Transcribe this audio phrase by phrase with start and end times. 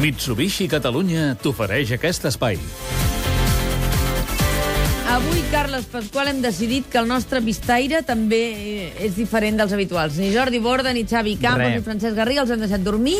[0.00, 2.56] Mitsubishi Catalunya t'ofereix aquest espai.
[5.12, 10.16] Avui, Carles Pasqual, hem decidit que el nostre vistaire també eh, és diferent dels habituals.
[10.16, 13.18] Ni Jordi Borda, ni Xavi Campos, ni Francesc Garriga els hem deixat dormir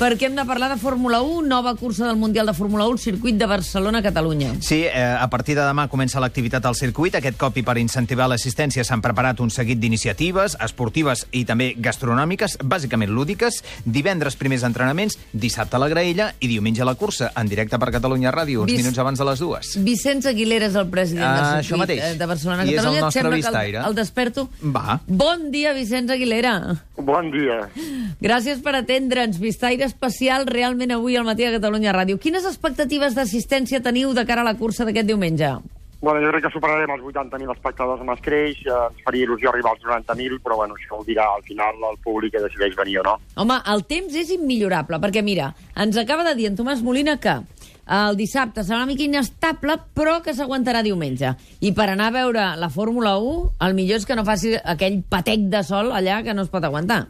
[0.00, 3.36] perquè hem de parlar de Fórmula 1, nova cursa del Mundial de Fórmula 1, circuit
[3.36, 4.54] de Barcelona-Catalunya.
[4.64, 7.14] Sí, eh, a partir de demà comença l'activitat al circuit.
[7.18, 12.56] Aquest cop i per incentivar l'assistència s'han preparat un seguit d'iniciatives esportives i també gastronòmiques,
[12.64, 13.60] bàsicament lúdiques.
[13.84, 18.32] Divendres primers entrenaments, dissabte a la graella i diumenge la cursa, en directe per Catalunya
[18.32, 19.74] Ràdio, uns Vis- minuts abans de les dues.
[19.84, 22.72] Vicenç Aguilera és el president Ah, del circuit eh, de Barcelona-Catalunya.
[22.72, 23.78] I és el Et nostre sembla que vistaire.
[23.84, 24.48] El, el desperto?
[24.62, 25.00] Va.
[25.06, 26.56] Bon dia, Vicenç Aguilera.
[26.96, 27.68] Bon dia.
[28.20, 29.38] Gràcies per atendre'ns.
[29.38, 32.18] Vistaire especial realment avui al matí a Catalunya Ràdio.
[32.18, 35.58] Quines expectatives d'assistència teniu de cara a la cursa d'aquest diumenge?
[36.00, 39.74] Bueno, jo crec que superarem els 80.000 espectadors amb escreix, eh, ens faria il·lusió arribar
[39.74, 43.04] als 90.000, però bueno, això ho dirà al final el públic que decideix venir o
[43.04, 43.18] no.
[43.36, 47.36] Home, el temps és immillorable, perquè mira, ens acaba de dir en Tomàs Molina que
[47.90, 51.34] el dissabte serà una mica inestable, però que s'aguantarà diumenge.
[51.60, 55.02] I per anar a veure la Fórmula 1, el millor és que no faci aquell
[55.04, 57.08] patec de sol allà que no es pot aguantar.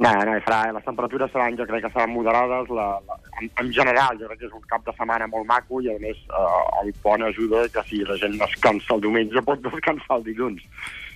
[0.00, 3.72] No, no, farà, les temperatures seran, jo crec que seran moderades, la, la, en, en
[3.76, 6.60] general, jo crec que és un cap de setmana molt maco i, a més, eh,
[6.80, 10.64] el pont ajuda que si la gent descansa el diumenge pot descansar el dilluns.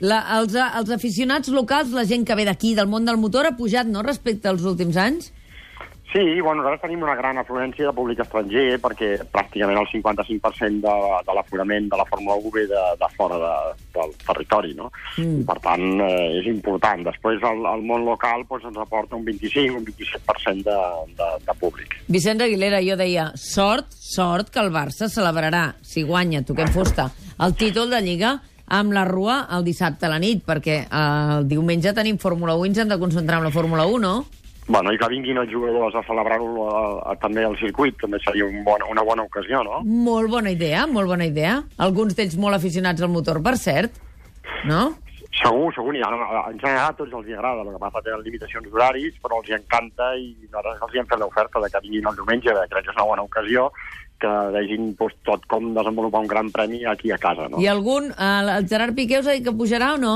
[0.05, 3.57] La, els, els aficionats locals, la gent que ve d'aquí, del món del motor, ha
[3.57, 5.33] pujat, no?, respecte als últims anys?
[6.15, 10.93] Sí, bueno, nosaltres tenim una gran afluència de públic estranger perquè pràcticament el 55% de,
[11.27, 13.55] de l'aforament de la Fórmula 1 ve de, de fora de,
[13.97, 14.93] del territori, no?
[15.19, 15.41] Mm.
[15.41, 17.03] I per tant, eh, és important.
[17.09, 20.77] Després el, el món local doncs, ens aporta un 25, un 27% de,
[21.19, 21.99] de, de públic.
[22.07, 27.09] Vicenç Aguilera, jo deia, sort, sort que el Barça celebrarà, si guanya, toquem fusta,
[27.43, 28.37] el títol de Lliga
[28.71, 31.05] amb la Rua el dissabte a la nit, perquè eh,
[31.41, 34.44] el diumenge tenim Fórmula 1 i ens hem de concentrar en la Fórmula 1, no?
[34.67, 36.69] Bueno, i que vinguin els jugadors a celebrar-ho
[37.21, 39.83] també al circuit, també seria un bon, una bona ocasió, no?
[39.85, 41.59] Molt bona idea, molt bona idea.
[41.85, 44.01] Alguns d'ells molt aficionats al motor, per cert,
[44.65, 44.95] no?
[45.35, 48.71] Segur, segur, i en, en general a tots els agrada, el que passa tenen limitacions
[48.71, 52.09] d'horaris, però els hi encanta i nosaltres els hi hem fet l'oferta de que vinguin
[52.09, 53.67] el diumenge, crec que és una bona ocasió
[54.23, 57.61] que vegin doncs, tot com desenvolupar un gran premi aquí a casa, no?
[57.61, 60.15] I algun, el, el Gerard Piqué us ha dit que pujarà o no?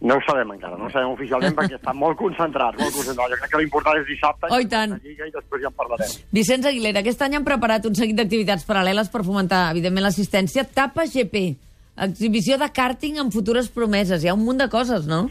[0.00, 3.30] No ho sabem encara, no ho sabem oficialment perquè estan molt concentrats, molt concentrats.
[3.32, 4.90] Jo crec que l'important és dissabte Oh, i tant.
[4.92, 6.10] la Lliga i després ja en parlarem.
[6.36, 10.66] Vicenç Aguilera, aquest any han preparat un seguit d'activitats paral·leles per fomentar, evidentment, l'assistència.
[10.68, 11.56] Tapa GP,
[11.96, 14.22] exhibició de càrting amb futures promeses.
[14.22, 15.30] Hi ha un munt de coses, no?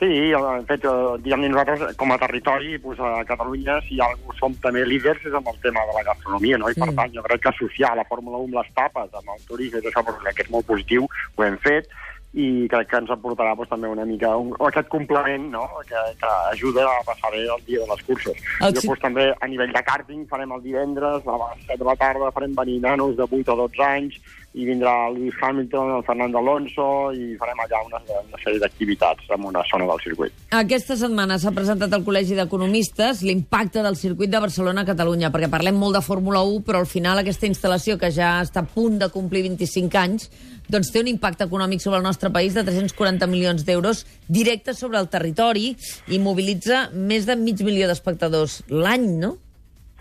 [0.00, 4.06] Sí, de fet, eh, diguem nosaltres, com a territori, doncs, a Catalunya, si hi ha
[4.08, 6.70] algú som també líders és amb el tema de la gastronomia, no?
[6.70, 6.94] I per Sí.
[6.96, 9.92] tant, jo crec que associar la Fórmula 1 amb les tapes, amb el turisme, tot
[9.92, 11.04] això, que és molt positiu,
[11.36, 11.86] ho hem fet,
[12.32, 15.64] i crec que ens aportarà doncs, també una mica un, aquest complement no?
[15.88, 18.36] que, que ajuda a passar bé el dia de les curses.
[18.60, 21.78] El El si- Després també a nivell de kàrting farem el divendres a les 7
[21.82, 24.20] de la tarda farem venir nanos de 8 o 12 anys
[24.52, 26.84] i vindrà Lewis Hamilton, el Fernando Alonso
[27.14, 30.34] i farem allà una, una sèrie d'activitats en una zona del circuit.
[30.58, 35.50] Aquesta setmana s'ha presentat al Col·legi d'Economistes l'impacte del circuit de Barcelona a Catalunya, perquè
[35.52, 38.98] parlem molt de Fórmula 1, però al final aquesta instal·lació, que ja està a punt
[38.98, 40.26] de complir 25 anys,
[40.70, 44.98] doncs té un impacte econòmic sobre el nostre país de 340 milions d'euros directes sobre
[44.98, 45.76] el territori
[46.10, 49.36] i mobilitza més de mig milió d'espectadors l'any, no?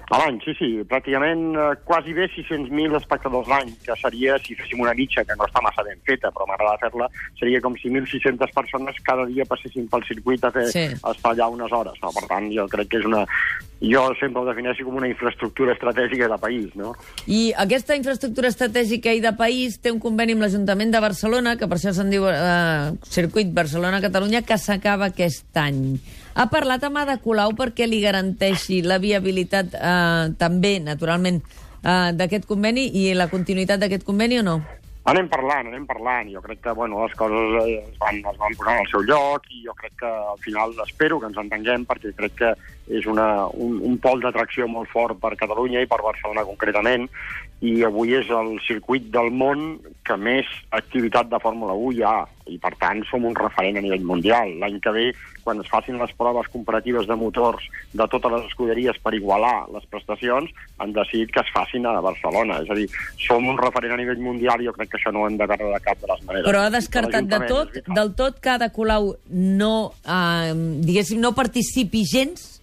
[0.09, 4.81] A l'any, sí, sí, pràcticament eh, quasi bé 600.000 espectadors l'any, que seria, si féssim
[4.81, 7.06] una mitja, que no està massa ben feta, però m'agrada fer-la,
[7.38, 10.86] seria com si 1.600 persones cada dia passessin pel circuit a, fer, Sí.
[11.03, 11.94] a estar allà unes hores.
[12.02, 12.09] No?
[12.16, 13.25] Per tant, jo crec que és una...
[13.80, 16.90] Jo sempre ho defineixo com una infraestructura estratègica de país, no?
[17.31, 21.70] I aquesta infraestructura estratègica i de país té un conveni amb l'Ajuntament de Barcelona, que
[21.70, 25.96] per això se'n diu eh, Circuit Barcelona-Catalunya, que s'acaba aquest any.
[26.39, 31.41] Ha parlat amb Ada Colau perquè li garanteixi la viabilitat eh, també, naturalment,
[31.83, 34.53] eh, d'aquest conveni i la continuïtat d'aquest conveni o no?
[35.11, 36.29] Anem parlant, anem parlant.
[36.31, 39.51] Jo crec que bueno, les coses eh, es van, es van posar al seu lloc
[39.51, 42.55] i jo crec que al final espero que ens entenguem perquè crec que
[42.88, 47.09] és una, un, un pol d'atracció molt fort per Catalunya i per Barcelona concretament
[47.59, 49.73] i avui és el circuit del món
[50.08, 52.17] que més activitat de Fórmula 1 hi ha
[52.49, 54.51] i per tant som un referent a nivell mundial.
[54.59, 55.05] L'any que ve,
[55.43, 57.63] quan es facin les proves comparatives de motors
[57.93, 60.49] de totes les escuderies per igualar les prestacions,
[60.79, 62.59] han decidit que es facin a Barcelona.
[62.63, 62.87] És a dir,
[63.28, 65.47] som un referent a nivell mundial i jo crec que això no ho hem de
[65.47, 66.47] perdre de cap de les maneres.
[66.49, 69.73] Però ha descartat de tot, del tot que Ada Colau no,
[70.05, 70.53] eh,
[70.84, 72.61] diguéssim, no participi gens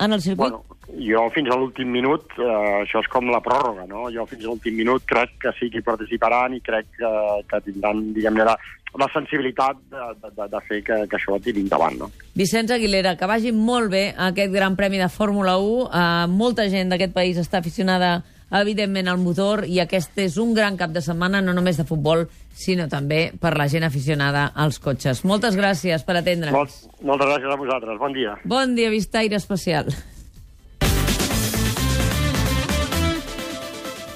[0.00, 0.50] en el circuit?
[0.50, 0.64] Bueno,
[1.00, 2.46] jo fins a l'últim minut, eh,
[2.84, 4.08] això és com la pròrroga, no?
[4.14, 7.12] Jo fins a l'últim minut crec que sí que hi participaran i crec que,
[7.50, 8.58] que tindran, diguem-ne, la-
[8.98, 11.98] la sensibilitat de, de, de fer que, que això tiri endavant.
[12.04, 12.10] No?
[12.38, 15.74] Vicenç Aguilera, que vagi molt bé aquest Gran Premi de Fórmula 1.
[15.88, 18.20] Uh, molta gent d'aquest país està aficionada
[18.54, 22.26] evidentment al motor i aquest és un gran cap de setmana no només de futbol,
[22.54, 25.24] sinó també per la gent aficionada als cotxes.
[25.26, 26.54] Moltes gràcies per atendre'ns.
[26.54, 27.98] Molt, moltes gràcies a vosaltres.
[27.98, 28.38] Bon dia.
[28.44, 29.90] Bon dia, Vistaire Especial.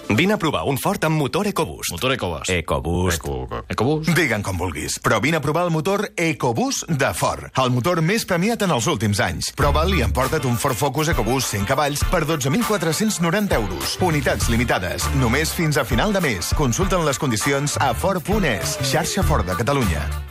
[0.08, 1.93] Vine a provar un Ford amb motor EcoBoost.
[1.93, 2.50] Motor EcoBoost.
[2.50, 3.19] EcoBoost.
[3.19, 4.12] Eco, EcoBoost.
[4.16, 8.25] Digue'n com vulguis, però vine a provar el motor EcoBoost de Ford, el motor més
[8.25, 9.52] premiat en els últims anys.
[9.58, 13.99] Prova'l i emporta't un Ford Focus EcoBoost 100 cavalls per 12.490 euros.
[14.00, 16.54] Unitats limitades, només fins a final de mes.
[16.56, 20.25] Consulten les condicions a Ford.es, xarxa Ford de Catalunya.